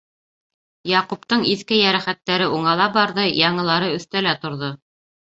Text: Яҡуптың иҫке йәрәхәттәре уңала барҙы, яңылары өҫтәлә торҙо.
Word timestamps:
Яҡуптың 0.91 1.45
иҫке 1.51 1.79
йәрәхәттәре 1.83 2.49
уңала 2.57 2.91
барҙы, 2.99 3.29
яңылары 3.45 3.95
өҫтәлә 4.01 4.39
торҙо. 4.45 4.77